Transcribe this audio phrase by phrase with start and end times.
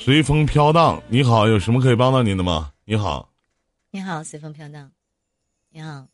[0.00, 2.72] 随风飘荡，你好，有什么可以帮到您的吗？
[2.84, 3.28] 你好，
[3.90, 4.90] 你好，随风飘荡，
[5.70, 6.06] 你好，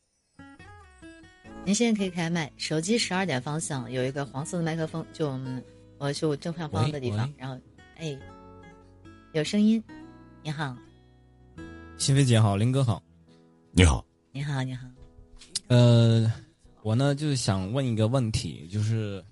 [1.64, 5.62] 您现在可以开麦，手机十二点方向有一个黄色的麦克风，就我们
[5.98, 7.56] 我是我正上方的地方，然后
[7.96, 8.18] 哎，
[9.32, 9.82] 有声音，
[10.42, 10.74] 你好，
[11.96, 13.00] 新飞姐好，林哥好，
[13.70, 14.88] 你好，你好，你好，
[15.68, 16.32] 呃，
[16.82, 19.22] 我呢就是想问一个问题，就是。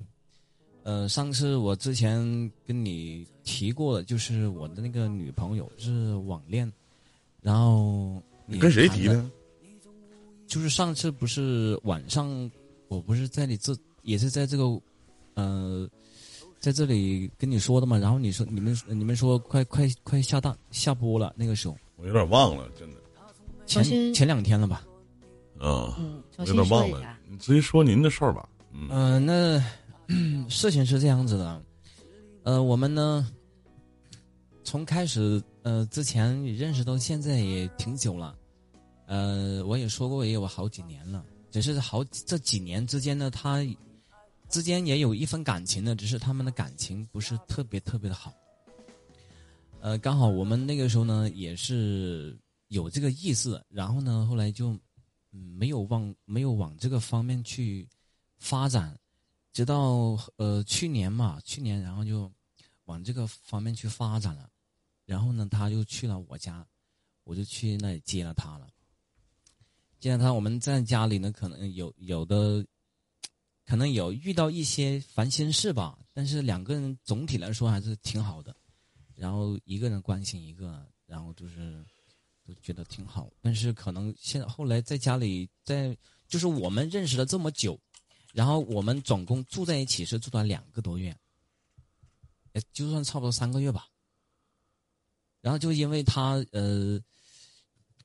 [0.85, 2.19] 呃，上次我之前
[2.67, 6.71] 跟你提过的，就是我的那个女朋友是网恋，
[7.41, 9.25] 然后你跟谁提的？
[10.49, 12.51] 就是上次不是晚上，
[12.89, 14.65] 我不是在你这，也是在这个，
[15.35, 15.89] 呃，
[16.59, 17.97] 在这里跟你说的嘛。
[17.97, 22.97] 然后你说你们你们说快快快下档下播了，那个时候我有点忘了，真的。
[23.67, 24.85] 前前两天了吧？
[25.61, 27.17] 嗯，有点忘了。
[27.29, 28.49] 你直接说您的事儿吧。
[28.73, 29.63] 嗯，那。
[30.49, 31.65] 事情是这样子的，
[32.43, 33.27] 呃，我们呢，
[34.63, 38.37] 从开始呃之前认识到现在也挺久了，
[39.07, 43.65] 呃，我也说过也有好几年了，只是好这几年之间呢，他
[44.51, 48.35] 之间也有一份感情的，只是他们的感情不是特别特别的好。
[49.81, 54.79] 呃，刚好我们那个时候呢也是有这个意思，然后呢后来就
[55.31, 57.89] 没有往没有往这个方面去
[58.39, 58.95] 发展。
[59.53, 62.33] 直到呃去年嘛，去年然后就
[62.85, 64.51] 往这个方面去发展了，
[65.05, 66.67] 然后呢，他就去了我家，
[67.25, 68.69] 我就去那里接了他了。
[70.01, 72.67] 接了他，我们在家里呢，可能有有的，
[73.65, 78.57] 可能有遇到一些烦心事吧，但是两个人总体来说还是挺好的。
[79.15, 81.85] 然后一个人关心一个，然后就是
[82.45, 83.31] 都觉得挺好。
[83.41, 85.97] 但是可能现在后来在家里，在
[86.27, 87.79] 就是我们认识了这么久。
[88.33, 91.17] 然后我们总共住在一起是住了两个多月，
[92.53, 93.87] 也就算差不多三个月吧。
[95.41, 97.01] 然后就因为他呃，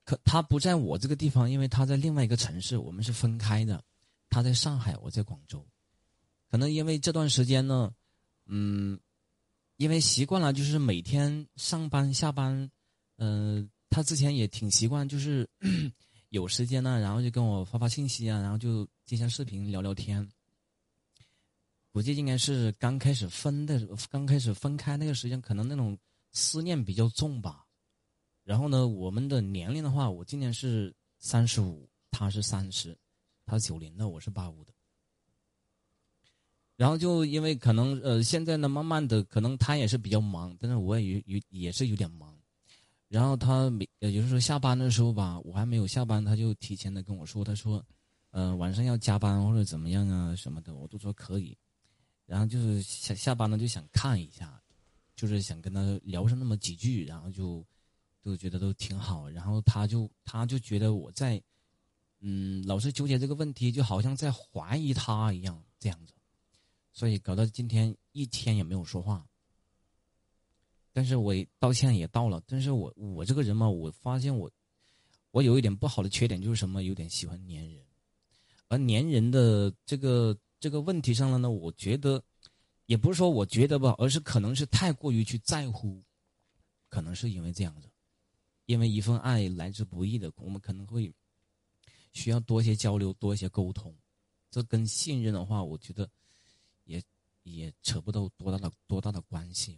[0.03, 3.83] 可他不在我这个地方，因为他在另外一个城市，我们是分开的。
[4.29, 5.65] 他在上海，我在广州。
[6.49, 7.93] 可能因为这段时间呢，
[8.45, 8.99] 嗯，
[9.77, 12.69] 因为习惯了，就是每天上班下班，
[13.17, 15.49] 嗯，他之前也挺习惯，就是
[16.29, 18.87] 有时间呢，然后就跟我发发信息啊，然后就。
[19.07, 20.29] 接下视频聊聊天，
[21.93, 23.79] 估计应该是刚开始分的，
[24.09, 25.97] 刚开始分开那个时间，可能那种
[26.33, 27.65] 思念比较重吧。
[28.43, 32.97] 然后呢，我们的年龄的话，我今年是三十五，他是三十，
[33.45, 34.73] 他九零的，我是八五的。
[36.75, 42.26] 然后就因为可能呃，现在呢，慢慢的可能他也是比较忙，但是我也有有也是有点忙。
[43.07, 47.83] 然后他每也就是说下班的时候吧，我还没有下班，他就提前的跟我说，他说。
[48.31, 51.57] 嗯，晚上要加班或者怎么样啊什么的，我都说可以。
[52.25, 54.61] 然后就是下下班了就想看一下，
[55.15, 57.65] 就是想跟他聊上那么几句，然后就
[58.21, 59.27] 都觉得都挺好。
[59.29, 61.41] 然后他就他就觉得我在，
[62.19, 66.13] 嗯，老是纠结这个问题，就好像在怀疑他一样这样子，
[66.91, 69.25] 所以搞到今天一天也没有说话。
[70.97, 74.49] 但是我道歉也到了，但是我我这个人嘛，我发现我
[75.29, 77.85] 我有一点不好的缺点就是什么，有点喜欢粘人。
[78.67, 82.19] 而粘人的这个这个问题上了呢，我觉得，
[82.87, 86.01] 也不是说我觉得吧，而是可能是太过于去在乎，
[86.89, 87.87] 可能是因为这样子，
[88.65, 91.13] 因为一份爱来之不易的，我们可能会
[92.11, 93.95] 需要多一些交流，多一些沟通，
[94.49, 96.09] 这跟信任的话，我觉得
[96.85, 96.99] 也
[97.43, 99.77] 也扯不到多大的多大的关系，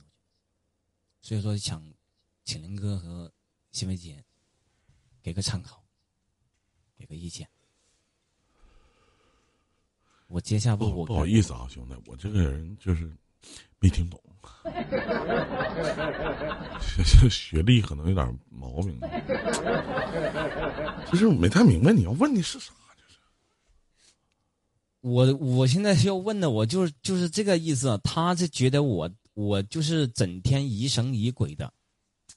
[1.22, 1.81] 所以说想
[2.44, 3.31] 请林哥和
[3.72, 4.22] 新梅姐
[5.22, 5.81] 给个参考，
[6.97, 7.47] 给个意见。
[10.28, 13.12] 我接下不不好意思啊，兄弟，我这个人就是
[13.80, 14.22] 没听懂，
[16.80, 19.00] 学 学历可能有点毛病，
[21.12, 23.18] 就是没太明白你要问的是啥，就是。
[25.01, 31.73] 我我现在要问的，我就是就是这个意思，他是觉得我我就是整天疑神疑鬼的，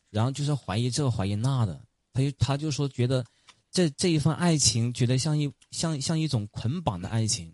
[0.08, 3.26] 然后就是怀疑这怀疑那的，他就他就说觉得
[3.72, 7.52] 这这一份爱情，觉得像一像像一种捆绑的爱情。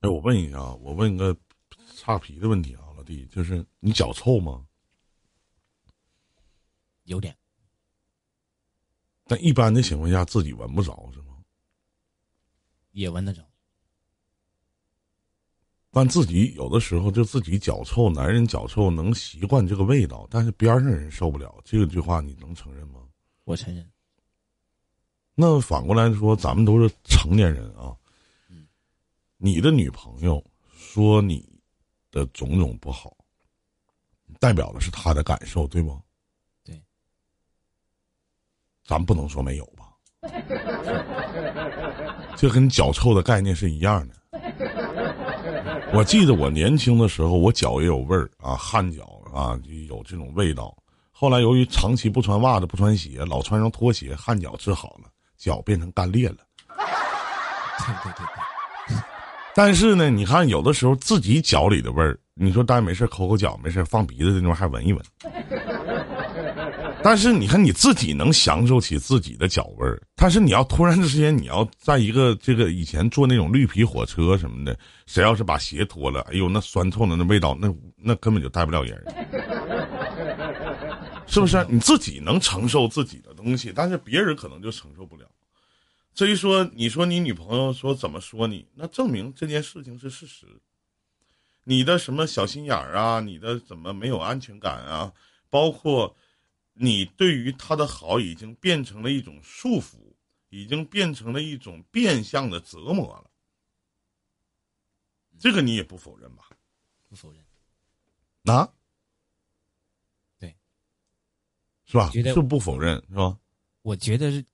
[0.00, 1.34] 哎，我问一下啊，我问个
[1.96, 4.66] 差皮的问题啊，老弟，就是你脚臭吗？
[7.04, 7.34] 有点。
[9.24, 11.38] 但一般的情况下，自己闻不着是吗？
[12.92, 13.42] 也闻得着。
[15.94, 21.54] 但自己有的时候就自己脚臭，男人脚臭能习惯这个味道，但是边上人受不了。
[21.64, 23.00] 这句话你能承认吗？
[23.44, 23.88] 我承认。
[25.36, 27.94] 那反过来说，咱们都是成年人啊。
[29.36, 30.42] 你的女朋友
[30.76, 31.48] 说你
[32.10, 33.16] 的种种不好，
[34.40, 36.00] 代表的是她的感受，对不？
[36.64, 36.82] 对。
[38.84, 39.92] 咱不能说没有吧？
[42.36, 44.14] 这跟脚臭的概念是一样的。
[45.94, 49.56] 我记得我年轻的时候，我脚也有味儿啊，汗脚啊，
[49.88, 50.76] 有这种味道。
[51.12, 55.08] 后来由于长期不穿袜子、不穿鞋，老穿上拖鞋，汗脚治好了，
[55.38, 56.38] 脚变成干裂了。
[57.86, 58.96] 对对对对。
[59.54, 65.00] 但是呢，你看有的时候自己脚里的味儿，你说大家没事抠抠脚，没事放鼻子那地方还闻一闻。
[67.04, 74.74] 但是你看你自己能享受起自己的脚味儿，但是你要突然之间你要在一个这个以前坐那种绿皮火车什么的，
[75.04, 79.04] 谁要是把鞋脱了，哎呦那酸臭的那味道，那那根本就带不了人，
[81.26, 81.62] 是不是？
[81.68, 85.26] 你自己能承受自己的东西，但是别人可能就承受不了。
[86.14, 90.46] 至于说你说你女朋友说怎么说你，那证明这件事情是事实。
[91.64, 95.12] 你的什么小心眼儿啊，你的怎么没有安全感啊，
[95.50, 96.16] 包括。
[96.74, 99.96] 你对于他的好已经变成了一种束缚，
[100.50, 103.30] 已经变成了一种变相的折磨了。
[105.38, 106.50] 这个你也不否认吧？
[107.08, 107.44] 不否认。
[108.44, 108.68] 啊？
[110.38, 110.54] 对，
[111.86, 112.10] 是吧？
[112.10, 113.38] 是不否认是吧？
[113.82, 114.44] 我觉得是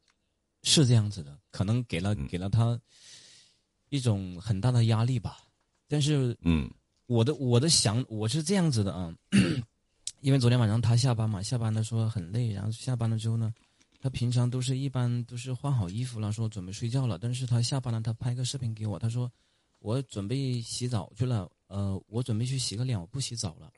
[0.62, 2.80] 是这样子的，可能给了给了他
[3.88, 5.38] 一种很大的压力吧。
[5.88, 6.70] 但是，嗯，
[7.06, 9.14] 我的我的想我是这样子的啊。
[10.20, 13.52] 因为昨天晚上他下班嘛，下班的时候很累，然后下班了之后呢，
[14.00, 17.18] 他平常都是一般都是换好衣服了，说准备睡觉了。
[17.18, 19.30] 但是他下班了，他拍个视频给我，他说
[19.78, 23.72] 我准备洗澡去了，呃，我准备去洗个脸，我不洗澡了。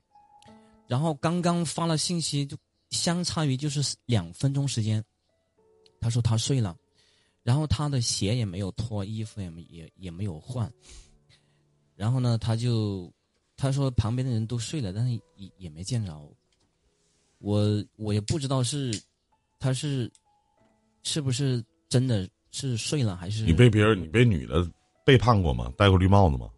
[0.88, 2.56] 然后刚刚发了信息，就
[2.90, 5.02] 相差于就是两分钟时间，
[6.00, 6.76] 他说他睡了，
[7.44, 10.68] 然后他的鞋也没有脱，衣服也没也也没有换，
[11.94, 13.12] 然后呢，他就。
[13.62, 16.12] 他说旁边的人都睡了，但是也也没见着。
[17.38, 18.92] 我我也不知道是，
[19.60, 20.10] 他是，
[21.04, 23.44] 是不是真的是睡了还是？
[23.44, 24.68] 你被别人你被女的
[25.06, 25.72] 背叛过吗？
[25.78, 26.50] 戴过绿帽子吗？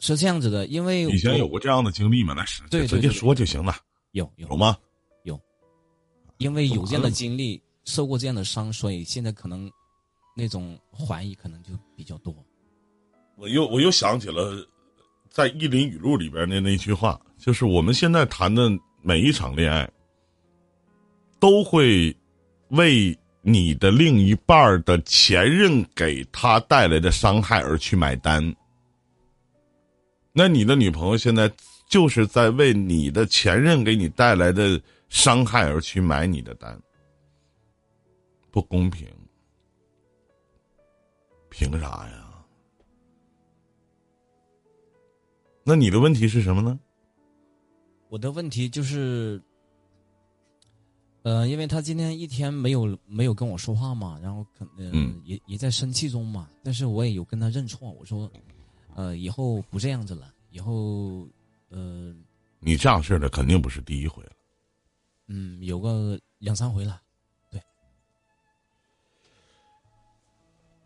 [0.00, 2.34] 是这样子的，因为以前有过这样的经历吗？
[2.36, 3.76] 那是对，直接说就行了。
[4.10, 4.76] 有有有吗？
[5.22, 5.40] 有，
[6.38, 9.70] 因为有这样的经历，受过这样的伤，所以现在可能
[10.34, 12.34] 那种怀疑可能就比较多。
[13.36, 14.66] 我又我又想起了。
[15.30, 18.68] 在《意林语录》里边的那句话，就是我们现在谈的
[19.00, 19.88] 每一场恋爱，
[21.38, 22.14] 都会
[22.70, 28.54] 为你的另一半的前任给他带来的伤害而去买单。
[30.32, 31.50] 那你的女朋友现在
[31.88, 36.76] 就是在为你的前任给你带来的伤害而去买你的单，
[38.50, 39.06] 不公平，
[41.48, 42.19] 凭啥呀？
[45.70, 46.76] 那你的问题是什么呢？
[48.08, 49.40] 我的问题就是，
[51.22, 56.50] 呃，因为他今天一天没有没有跟我说话嘛，然后可能也也在生气中嘛。
[56.64, 58.28] 但是我也有跟他认错，我说，
[58.96, 61.24] 呃，以后不这样子了，以后，
[61.68, 62.12] 呃，
[62.58, 64.32] 你这样式的肯定不是第一回了。
[65.28, 67.00] 嗯，有个两三回了，
[67.48, 67.62] 对。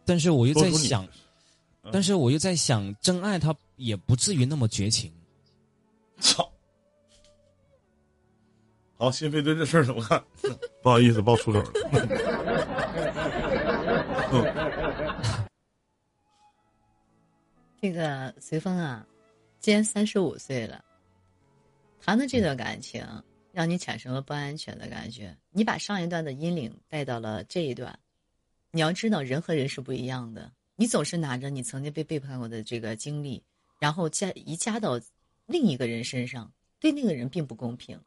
[0.05, 1.09] 但是我又在想。
[1.93, 5.13] 但是我又在想，真爱他也不至于那么绝情。
[6.19, 6.51] 操！
[8.97, 10.23] 好，心扉对这事儿怎么看？
[10.83, 11.73] 不好意思，爆粗口了。
[17.81, 19.07] 这个随风啊，
[19.61, 20.83] 今年三十五岁了，
[22.01, 23.07] 谈的这段感情
[23.53, 27.99] 让你产生了不安全的感觉，你把上一段的阴影带到了这一段。
[28.71, 30.51] 你要知道，人和人是不一样的。
[30.77, 33.43] 你总是拿着你曾经被背叛过的这个经历，
[33.79, 35.01] 然后加一加到
[35.47, 38.01] 另一个人身上，对那个人并不公平。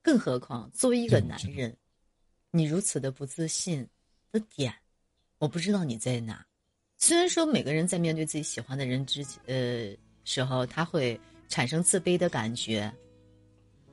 [0.00, 1.76] 更何况作为一个男人，
[2.50, 3.86] 你如此的不自信
[4.32, 4.74] 的点，
[5.38, 6.44] 我不知道你在哪。
[6.98, 9.94] 虽然说每个人在面对自己喜欢的人之呃
[10.24, 12.92] 时候，他会产生自卑的感觉，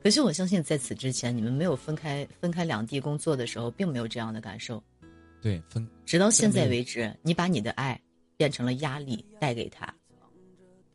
[0.02, 4.82] 可是我相信在此之前，你们没有分开分开两地工作的时候，并没有这样的感受。
[5.42, 8.00] 对，分直到现在为止，你把你的爱
[8.36, 9.92] 变成了压力带给他。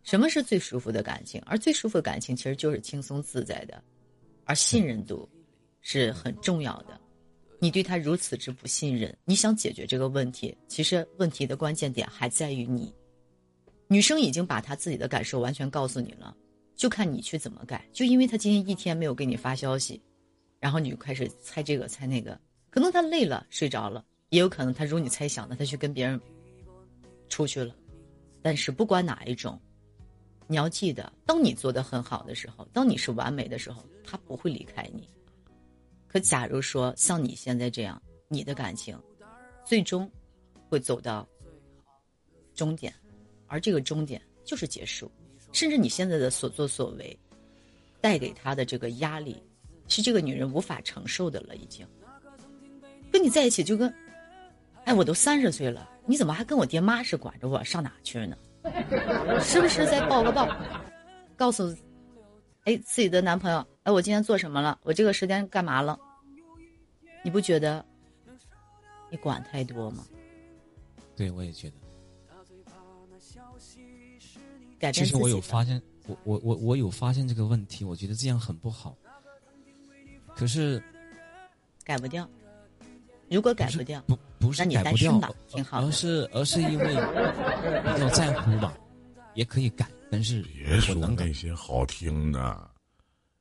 [0.03, 1.41] 什么是最舒服的感情？
[1.47, 3.83] 而最舒服的感情其实就是轻松自在的，
[4.43, 5.27] 而信任度
[5.81, 6.99] 是很重要的。
[7.59, 12.93] 你对他如此之不信任，你想解决这个问题，其实问题的关键点还在于你。
[13.87, 16.35] 女生已经把她自己的感受完全告诉你了，
[16.75, 17.83] 就看你去怎么改。
[17.91, 19.99] 就因为她今天一天没有给你发消息，
[20.59, 24.05] 然后你就开始猜这个猜那个，可能他累了睡着了。
[24.29, 26.19] 也有可能他如你猜想的，他去跟别人
[27.29, 27.75] 出去了。
[28.41, 29.59] 但是不管哪一种，
[30.47, 35.07] 你要记得，当你做的很好的时候，当你是完美的时候，他不会离开你。
[36.07, 38.97] 可假如说像你现在这样，你的感情
[39.65, 40.09] 最终
[40.69, 41.27] 会走到
[42.53, 42.93] 终点，
[43.47, 45.11] 而这个终点就是结束，
[45.51, 47.19] 甚至你现在的所作所为
[47.99, 49.41] 带给他的这个压力，
[49.87, 51.55] 是这个女人无法承受的了。
[51.55, 51.85] 已经
[53.11, 53.93] 跟你在一起就跟，
[54.85, 58.37] 哎，我都三十岁了，你怎么还跟我爹妈是管着我上哪去呢？
[59.41, 60.49] 是不是在报个到，
[61.35, 61.75] 告诉，
[62.63, 64.79] 哎，自己的男朋友，哎，我今天做什么了？
[64.83, 65.99] 我这个时间干嘛了？
[67.23, 67.83] 你不觉得
[69.09, 70.05] 你管太多吗？
[71.15, 71.75] 对，我也觉得。
[74.77, 78.95] 改变其实我有发现，我我我我有发现这个问题，我觉得这样很不好。
[80.35, 80.83] 可是
[81.83, 82.29] 改不掉。
[83.29, 88.73] 如果改不掉，不不是改不掉，挺好而是而是因为比较在乎吧，
[89.33, 92.69] 也可以改，但是别说那些好听的。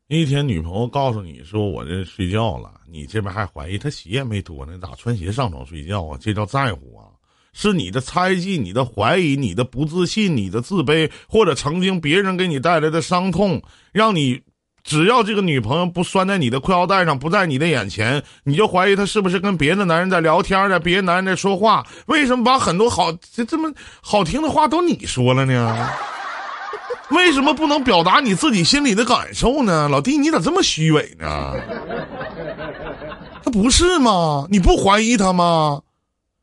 [0.06, 6.18] 那天女朋友告诉你说我这睡觉了，你这边还怀疑她鞋也没脱呢，咋穿鞋上床睡觉啊？
[6.20, 7.08] 这叫在乎啊？
[7.52, 14.40] 是你的猜忌、你的怀疑、你的不自信、你的自卑，或者曾经别人给你带来的伤痛，让你。
[14.84, 20.78] 只要这个女朋友不拴在你的裤腰带上，不在你的眼前，你就怀疑她是不是跟别的男人在聊天在？
[20.78, 23.72] 别的男人在说话，为什么把很多好这这么
[24.02, 25.90] 好听的话都你说了呢？
[27.10, 29.88] 为什么不能表达你自己心里的感受呢？
[29.88, 31.54] 老弟，你咋这么虚伪呢？
[33.42, 34.46] 他不是吗？
[34.50, 35.80] 你不怀疑他吗？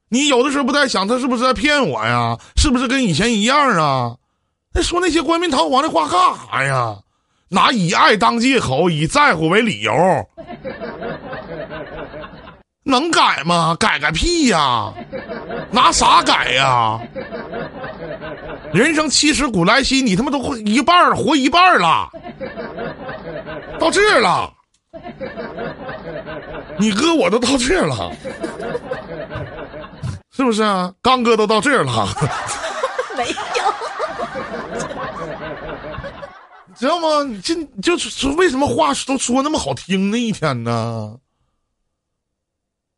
[0.10, 2.38] 你有的时候不在想他是不是在骗我呀？
[2.58, 4.18] 是不是跟以前一样啊？
[4.74, 6.20] 那说那些冠冕堂皇的话干
[6.50, 6.98] 啥呀？
[7.54, 9.94] 拿以爱当借口，以在乎为理由，
[12.84, 13.76] 能改吗？
[13.78, 14.94] 改个屁呀！
[15.70, 16.98] 拿啥改呀？
[18.74, 22.10] 人生七十古来稀，你他妈都活一半儿活一半儿了，
[23.78, 24.54] 到这儿了。
[26.78, 28.12] 你哥我都到这儿了，
[30.32, 30.94] 是不是啊？
[31.02, 32.08] 刚哥都到这儿了。
[33.18, 33.36] 没有。
[36.82, 37.24] 知道吗？
[37.24, 40.18] 你这就是为什么话都说那么好听呢？
[40.18, 41.16] 一天呢？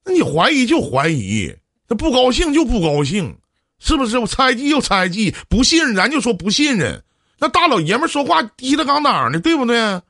[0.06, 1.54] 那你怀疑就怀疑，
[1.90, 3.38] 他不高兴就不高兴，
[3.80, 4.18] 是不是？
[4.20, 7.04] 我猜忌就猜忌，不信任咱就说不信任。
[7.40, 10.02] 那大老爷们说话低了杠当的，对不对？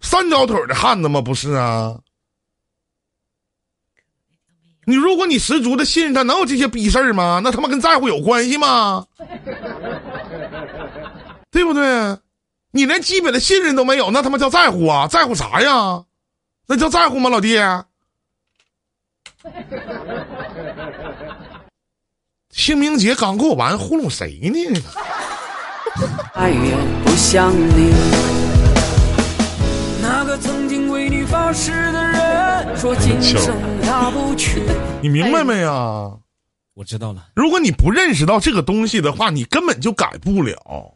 [0.00, 1.20] 三条腿的汉子吗？
[1.20, 1.98] 不是啊。
[4.84, 7.40] 你如果你十足的信任他，能有这些逼事儿吗？
[7.42, 9.04] 那他妈跟在乎有关系吗？
[11.50, 12.16] 对不对？
[12.76, 15.08] 你连基本的信任都没有，那他妈叫在乎啊？
[15.08, 16.04] 在乎啥呀？
[16.66, 17.58] 那叫在乎吗，老弟？
[22.50, 24.58] 清明节刚过完，糊弄谁呢？
[26.34, 27.94] 爱也不像你。
[30.02, 34.62] 那个曾经为你发誓的人，说今生他不娶。
[35.00, 36.12] 你明白没呀？
[36.74, 37.28] 我知道了。
[37.34, 40.95] 如果你不认识到这个东西的话，你根本就改不了。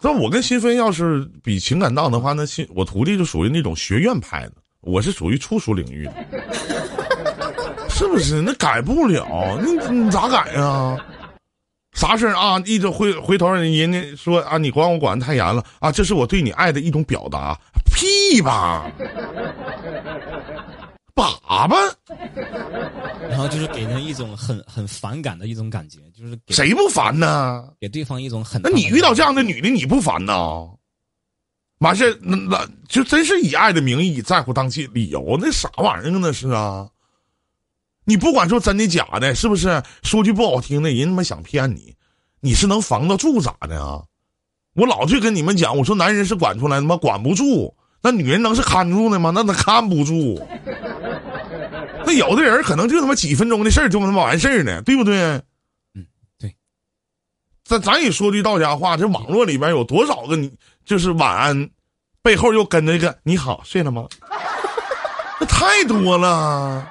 [0.00, 6.14] 那我跟新飞要是比情感档的话，那新我徒弟就属于那种学院派的，我是属于粗俗领域的，
[7.90, 8.40] 是不是？
[8.40, 10.96] 那改不了，你你咋改呀？
[11.94, 12.62] 啥事儿啊？
[12.64, 17.58] 一直回回头人家说啊，你管我管的太严了啊，这是我对你爱的一种表达，
[17.92, 18.88] 屁吧！
[21.66, 21.92] 粑粑，
[23.28, 27.68] 然后就是给人一种很很反感的一种感觉，就是谁不烦呢？
[27.80, 28.60] 给对方一种很……
[28.62, 30.68] 那你遇到这样的女的，你不烦呐？
[31.78, 36.88] 完事那那就真是以爱的名义在乎当起理由，那啥玩意儿那是啊？
[38.04, 39.82] 你不管说真的假的，是不是？
[40.02, 41.94] 说句不好听的，人他妈想骗你，
[42.40, 44.02] 你是能防得住咋的啊？
[44.74, 46.96] 我老去跟你们讲，我说男人是管出来他妈？
[46.96, 47.74] 管不住。
[48.00, 49.32] 那女人能是看住的吗？
[49.34, 50.40] 那她看不住。
[52.08, 55.14] 那有的人可能就他妈几分钟的事儿就他妈完事儿呢，对不对？
[55.94, 56.06] 嗯，
[56.38, 56.56] 对。
[57.62, 60.50] 咱咱也说句到家话，这网络里边有多少个你
[60.86, 61.68] 就是晚安，
[62.22, 64.08] 背后又跟着一个你好睡了吗？
[65.38, 66.90] 那太多了。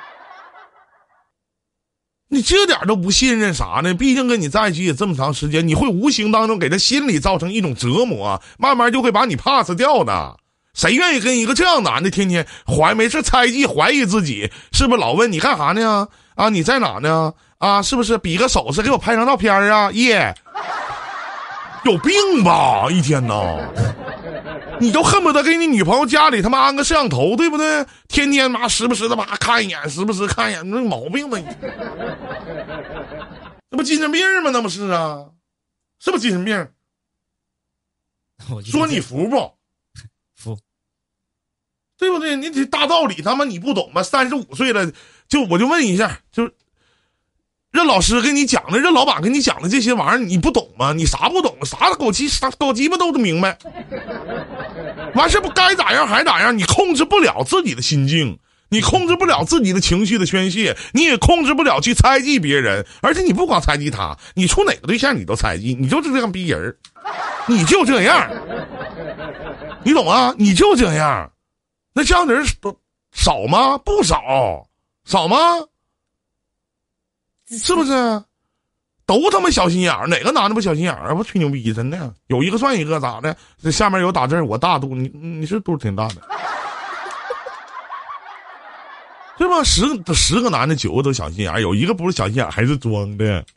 [2.28, 3.96] 你这点都不信任啥呢？
[3.96, 10.38] 毕竟跟你在一起也这么长时间，你会无形当中给他心里造成一种折磨，慢慢就会把你 pass 掉的。
[10.78, 14.52] 谁愿意跟一个这样男的天天怀没事猜忌怀疑自己？
[14.72, 16.08] 是不是老问你干啥呢？
[16.36, 17.34] 啊，你在哪呢？
[17.58, 19.92] 啊，是不是比个手势给我拍张照片啊？
[19.94, 20.36] 耶，
[21.84, 22.86] 有病吧？
[22.92, 23.58] 一天呐，
[24.80, 27.84] 你都恨不得给你女朋友家里他妈安个摄像头，对不对？
[28.08, 31.40] 天天妈时不时的妈看一眼，时不时看一眼，那毛病吧？
[33.72, 34.52] 那不精神病吗？
[34.54, 35.26] 那不是啊，
[36.00, 36.68] 是不是精神病？
[38.64, 39.57] 说你服不？
[41.98, 42.36] 对不对？
[42.36, 44.04] 你这大道理他妈你不懂吗？
[44.04, 44.92] 三十五岁了，
[45.28, 46.50] 就我就问一下，就
[47.72, 50.94] 任老师给你讲的，任老板给你讲的这些玩意儿，你不懂吗？
[50.94, 51.58] 你啥不懂？
[51.66, 53.58] 啥狗鸡啥狗鸡巴都明白。
[55.16, 58.40] 完事不该咋样还咋样，你控制不了自己的心境，
[58.70, 66.76] 你控制不了自己的情绪的宣泄，你也控制不了去猜忌别人，而且你不光猜忌他，你处哪个对象你都猜忌，你就是这样逼人
[67.48, 68.30] 你就这样，
[69.84, 70.34] 你懂吗？
[70.38, 71.32] 你就这样，
[71.98, 72.78] 那这样的人都
[73.12, 73.76] 少吗？
[73.80, 74.68] 不少，
[75.04, 75.38] 少吗？
[77.50, 78.24] 是不是？
[79.08, 81.16] 都他妈小心眼儿，哪个男的不小心眼儿啊？
[81.16, 83.36] 不吹牛逼，真的，有一个算一个，咋的？
[83.60, 86.18] 这下面有打字，我大肚，你你是肚子挺大的，
[89.40, 89.64] 对吧？
[89.64, 93.44] 十个十个男的，九个都小心眼儿，有一个不是小心眼儿，还是装的。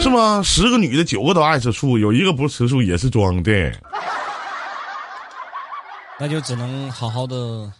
[0.00, 0.40] 是吗？
[0.44, 3.72] 十个女的，九个都爱吃醋，有一个不吃醋也是装的。
[6.20, 7.72] 那就只能好好的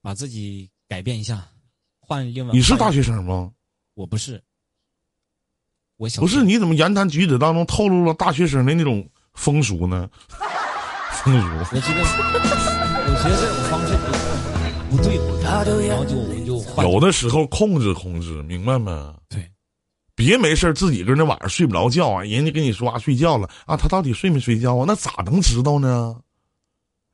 [0.00, 1.46] 把自己改变一下，
[2.00, 2.52] 换另外。
[2.52, 3.50] 你是大学生吗？
[3.94, 4.42] 我不是，
[5.98, 6.42] 我小不是。
[6.42, 10.08] 你怎么言谈举止当中透露了大学生的那种风俗呢？
[11.22, 11.46] 风俗。
[11.76, 12.00] 我觉得，
[13.06, 13.94] 我觉得这种方式
[14.90, 15.16] 不不对，
[15.88, 16.88] 然后就我们就换。
[16.90, 19.14] 有的时候控制控制，明白吗？
[19.28, 19.50] 对。
[20.16, 22.22] 别没事自己跟那晚上睡不着觉啊！
[22.22, 24.84] 人家跟你说啊，睡觉了啊，他到底睡没睡觉啊？
[24.86, 26.16] 那咋能知道呢？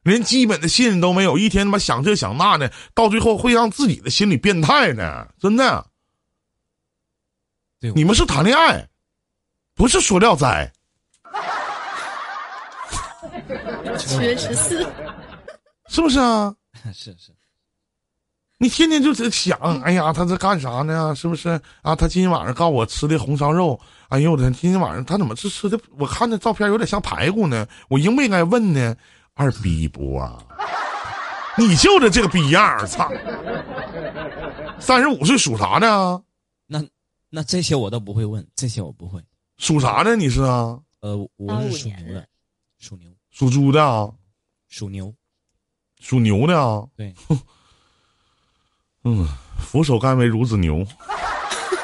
[0.02, 5.87] 连基本的信任都没有，一天他妈想这想那的，到最后会让自己的心理变态呢，真的。
[7.80, 8.87] 对，你们是谈恋爱，
[9.75, 10.71] 不是说聊斋。
[13.99, 14.87] 七月十四，
[15.88, 16.54] 是不是啊？
[16.95, 17.33] 是是。
[18.59, 21.14] 你天天就在想，哎呀，他在干啥呢？
[21.14, 21.97] 是不是啊？
[21.97, 25.80] 他今天晚上告诉我吃的红烧肉，哎呦我天，今天晚上他怎么是吃的？
[25.99, 27.66] 我看那照片有点像排骨呢。
[27.88, 28.95] 我应不应该问呢？
[29.40, 30.38] 二逼不啊？
[31.57, 33.11] 你就着这个逼样儿，操！
[34.79, 36.22] 三十五岁属啥呢？
[36.66, 36.85] 那
[37.31, 39.18] 那这些我都不会问，这些我不会。
[39.57, 40.14] 属啥呢？
[40.14, 40.79] 你是啊？
[41.00, 42.29] 呃，我是属牛的，
[42.79, 44.12] 属牛，属猪的啊？
[44.68, 45.14] 属牛，
[46.00, 46.87] 属牛的啊？
[46.94, 47.14] 对。
[49.05, 49.26] 嗯，
[49.59, 50.87] 俯首甘为孺子牛。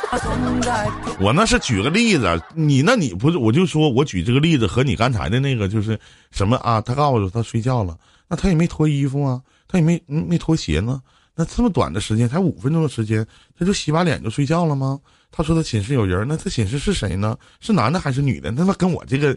[1.20, 5.98] 我那是举个例子，你那你不是我就说我举这个例子和你刚才的那个就是
[6.30, 6.80] 什么啊？
[6.80, 11.00] 他告诉他睡觉了，那他也没脱衣服啊，他也没没脱鞋呢。
[11.34, 13.26] 那这么短的时间，才五分钟的时间，
[13.58, 14.98] 他就洗把脸就睡觉了吗？
[15.30, 17.36] 他说他寝室有人，那他寝室是谁呢？
[17.60, 18.50] 是男的还是女的？
[18.50, 19.36] 那他妈跟我这个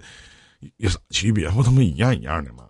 [0.78, 1.50] 有啥区别？
[1.50, 2.64] 不他妈一样一样的吗？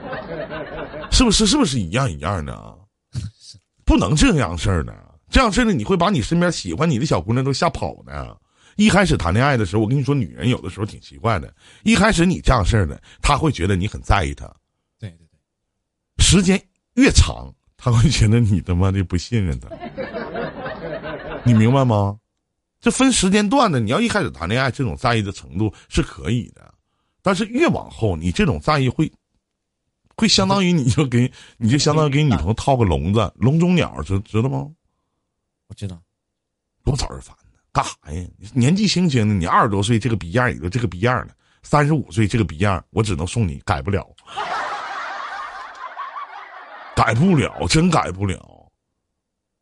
[1.10, 1.46] 是不是？
[1.46, 2.74] 是不是一样一样的啊？
[3.84, 4.94] 不能这样事儿的，
[5.30, 8.36] 这样事儿呢，你会把你身边喜欢你的小姑娘都吓跑呢。
[8.76, 11.54] 一开始谈恋爱的时候，我跟你说，女人有的时候挺奇怪的。
[11.82, 14.46] 一开始你这样事儿的，她会觉得你很在意她。
[14.98, 16.24] 对对对。
[16.24, 16.60] 时间
[16.94, 19.68] 越长，她会觉得你他妈的不信任她。
[21.44, 22.18] 你明白吗？
[22.80, 23.78] 这分时间段的。
[23.78, 26.74] 你要一开始谈恋爱，这种在意的程度是可以的，
[27.22, 29.10] 但是越往后，你这种在意会。
[30.16, 34.68] 会相当于你就给你就相当于给女朋友套个笼子，笼中鸟知知道吗？
[35.70, 35.96] 我知道，
[36.82, 37.58] 多招人烦呢！
[37.70, 38.26] 干啥呀？
[38.52, 41.32] 年纪轻轻的，你二十多岁这个逼样也就这个逼样了。
[41.62, 44.04] 三十五岁这个逼样，我只能送你，改不了，
[46.96, 48.68] 改不了，真改不了。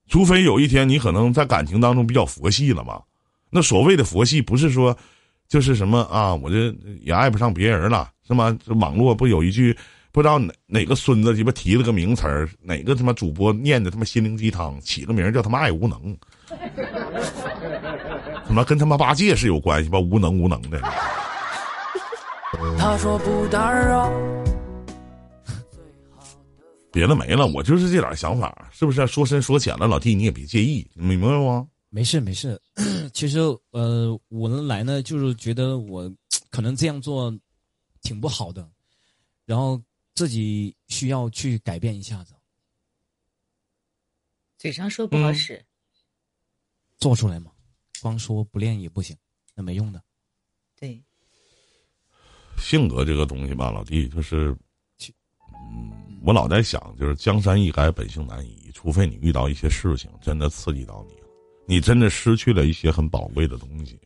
[0.08, 3.02] 除非有一天你可能在感情当中比较佛系了嘛。
[3.50, 4.96] 那所谓的佛系，不是说
[5.46, 8.58] 就是什么啊，我这也爱不上别人了，是吗？
[8.80, 9.76] 网络不有一句。
[10.10, 16.16] 不知道哪哪个孙子鸡巴提了个名词儿，哪个他妈主播念的他妈心灵鸡汤，起个名叫他妈爱无能，
[18.46, 20.00] 他妈跟他妈八戒是有关系吧？
[20.00, 20.80] 无能无能的。
[22.78, 24.10] 他说不打扰。
[26.90, 29.06] 别的没了，我就是这点想法，是不是？
[29.06, 31.68] 说深说浅了，老弟你也别介意，你明白吗？
[31.90, 32.60] 没事没事，
[33.12, 33.38] 其实
[33.70, 36.10] 呃，我能来呢，就是觉得我
[36.50, 37.32] 可能这样做
[38.02, 38.66] 挺不好的，
[39.44, 39.80] 然后。
[40.18, 42.34] 自己需要去改变一下子，
[44.58, 45.64] 嘴上说不好使，
[46.96, 47.52] 做出来嘛，
[48.02, 49.16] 光说不练也不行，
[49.54, 50.02] 那没用的。
[50.74, 51.00] 对，
[52.56, 54.52] 性格这个东西吧，老弟就是，
[55.70, 61.28] 嗯，我老在想，就是江山易改，本性难移，除非你遇到一些事情真的刺激到你了，
[61.64, 63.96] 你真的失去了一些很宝贵的东西。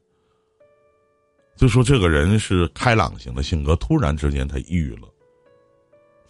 [1.56, 5.08] 就说这个人是开朗型的性格，突然之间他抑郁了。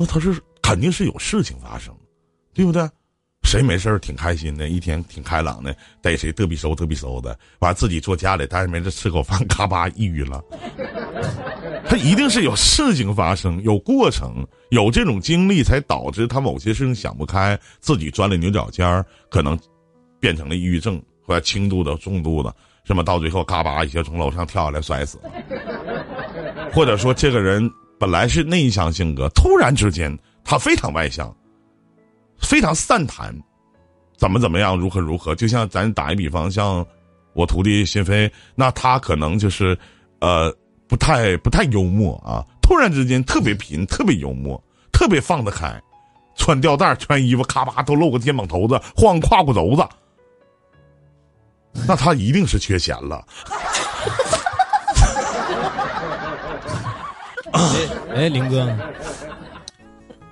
[0.02, 1.94] 那他是肯定是有事情发生，
[2.52, 2.82] 对不对？
[3.44, 10.42] 谁没事儿挺开心的，一天挺开朗的，逮谁嘚比嗖嘚比嗖的，完自己坐家里，但是没事吃口饭，咔吧抑郁了。
[11.88, 19.56] 他一定是有事情发生，有过程，有这种经历，才导致他某些事情想不开，自己钻了牛角尖儿，可能
[20.18, 25.30] 变成了抑郁症，或者轻度的、重度的，什么到最后嘎巴一下从楼上跳下来摔死了，
[26.72, 27.70] 或者说这个人
[28.02, 30.12] 本来是内向性格，突然之间
[30.42, 31.32] 他非常外向。
[32.36, 33.32] 非常善谈，
[34.16, 35.36] 怎么怎么样，如何如何？
[35.36, 36.84] 就像咱打一比方，像
[37.32, 39.78] 我徒弟心飞，那他可能就是，
[40.18, 40.52] 呃，
[40.88, 42.44] 不太不太幽默啊。
[42.60, 44.60] 突然之间特别贫，特别幽默，
[44.90, 45.80] 特别放得开，
[46.34, 49.88] 穿吊带穿衣服，咔吧都露个肩膀头子，晃胯骨轴子，
[51.86, 53.24] 那他一定是缺钱了。
[57.52, 57.60] 哎
[58.14, 58.66] 哎，林哥，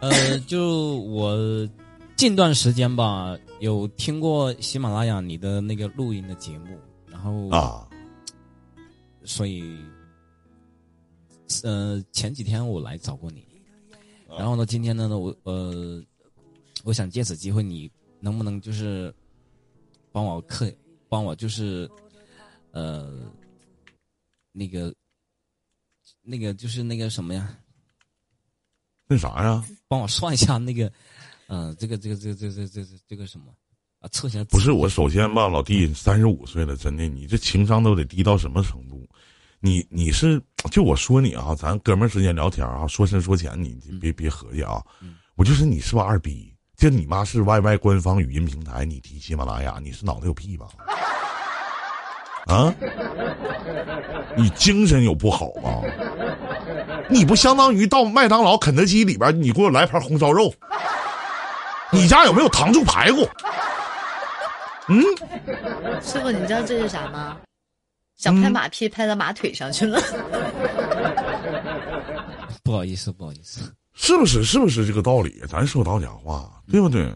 [0.00, 1.68] 呃，就我。
[2.16, 7.88] 近段时间吧，有听过喜马拉雅你的那个录音的节目，然后啊，
[9.24, 9.78] 所以，
[11.62, 13.42] 呃，前几天我来找过你，
[14.28, 16.04] 然后呢，今天呢，我呃，
[16.85, 19.11] 我想借此机会，你能不能就是
[20.12, 20.70] 帮我刻，
[21.09, 21.90] 帮我就是
[22.72, 23.18] 呃，
[24.52, 24.94] 那个
[26.30, 27.56] 那个就是那个什么呀？
[29.08, 29.64] 那啥呀？
[29.88, 30.90] 帮我算一下那个。
[31.48, 33.46] 嗯，这个这个这个这这这这这个什么
[33.98, 34.08] 啊？
[34.12, 39.04] 测一下不是我首先吧，老弟，三十五岁了，真的，你这情商都得低到什么程度？
[39.58, 40.40] 你你是
[40.70, 44.80] 就我说你啊，咱哥们儿之间聊天啊，说深说浅，你别别合计啊。
[45.34, 46.54] 我就是你是不是二逼？
[46.76, 50.68] 就你妈是 YY 官方语音平台，你提喜马拉雅，你是脑袋有屁吧？
[52.46, 52.74] 啊？
[54.37, 55.83] 你精神有不好吗？
[57.09, 60.53] 你不相当于到麦当劳、肯德基里边，你给我来盘红烧肉？
[61.92, 63.29] 你家有没有糖醋排骨？
[64.88, 65.03] 嗯，
[66.00, 67.37] 师傅，你知道这是啥吗？
[68.16, 70.00] 想拍马屁拍到马腿上去了。
[72.62, 74.44] 不好意思，不好意思，是不是？
[74.44, 75.42] 是不是这个道理？
[75.48, 77.12] 咱说到讲话，对不对？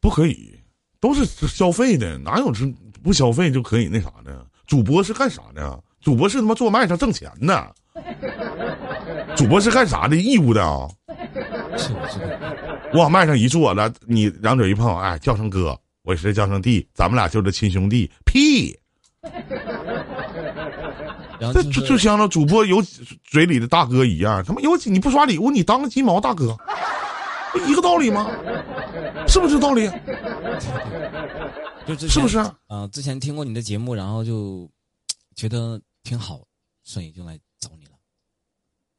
[0.00, 0.58] 不可以，
[1.00, 2.64] 都是消费的，哪有是
[3.02, 4.44] 不消费就可以那啥呢？
[4.66, 5.78] 主播是干啥的？
[6.00, 7.74] 主播是他妈做麦上挣钱的。
[9.36, 10.16] 主播是干啥的？
[10.16, 10.88] 义务的啊。
[11.76, 12.20] 是是
[12.92, 18.10] 我往麦上一坐了，你两嘴一碰，哎，叫声哥，我是叫声弟，咱们俩就是亲兄弟。
[18.24, 18.78] 屁！
[21.52, 22.82] 这就就像那主播有
[23.24, 26.56] 嘴里的大哥一样，他妈有你不刷礼物，你当个鸡毛大哥，
[27.52, 28.30] 不一个道理吗？
[29.26, 29.90] 是不是道理？
[31.86, 32.86] 就是是不是啊？
[32.92, 34.68] 之前听过你的节目，然后就
[35.34, 36.40] 觉得挺好，
[36.82, 37.92] 所以就来找你了。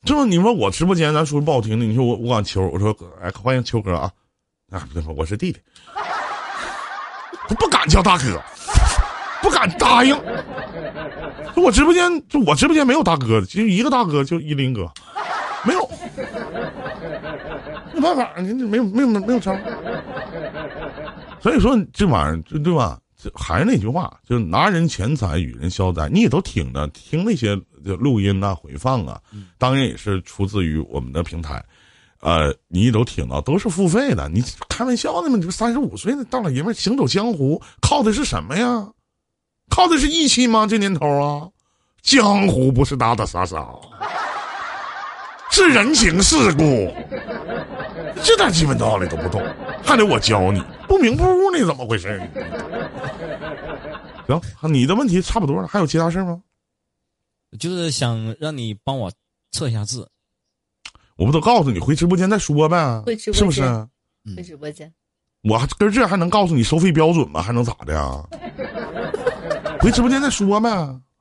[0.06, 4.12] 就是，你说我直播间，咱说不好听的，你说我我管秋，我说哎，欢迎秋哥啊，
[4.70, 5.60] 啊，我是弟弟，
[7.48, 8.42] 他 不敢叫大哥，
[9.42, 10.14] 不敢答应。
[11.56, 14.92] 我直播间就我直播间没有大哥，的，就一个大哥就依林哥，
[15.64, 15.90] 没有，
[17.94, 19.58] 没办法，你没有没有没有招。
[21.44, 22.98] 所以说这玩意儿，对吧？
[23.22, 26.08] 这还是那句话，就拿人钱财与人消灾。
[26.08, 27.54] 你也都听着，听那些
[27.84, 29.22] 录音啊、回放啊，
[29.58, 31.64] 当然也是出自于我们的平台。
[32.22, 34.30] 呃，你也都听到，都是付费的。
[34.30, 35.36] 你开玩笑呢吗？
[35.38, 38.90] 你三十五岁的大老爷们行走江湖，靠的是什么呀？
[39.70, 40.66] 靠的是义气吗？
[40.66, 41.50] 这年头啊，
[42.02, 43.68] 江湖不是打打杀杀，
[45.54, 46.92] 是人情世故。
[48.24, 49.40] 这点基本道理都不懂，
[49.86, 50.60] 还得我教你？
[50.88, 51.64] 不明不悟呢？
[51.64, 52.20] 怎么回事？
[54.28, 54.42] 行，
[54.74, 56.42] 你的问题差不多了，还有其他事吗？
[57.60, 59.12] 就是想让你帮我
[59.52, 60.10] 测一下字。
[61.18, 63.00] 我不都告诉你回直播间再说呗？
[63.06, 63.62] 回直播间是不是？
[64.36, 64.92] 回直播间。
[65.44, 67.44] 我还跟这还能告诉你收费标准吗？
[67.44, 68.24] 还能咋的呀？
[69.82, 70.72] 回直播间再说呗。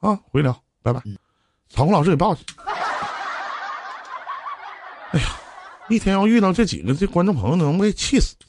[0.01, 1.03] 啊，回聊，拜拜。
[1.69, 2.43] 场控老师给报去。
[5.13, 5.27] 哎呀，
[5.93, 8.35] 一天要遇到这几个这观众朋友，能给气死。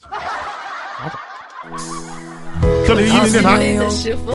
[2.86, 3.58] 这里是一零电台。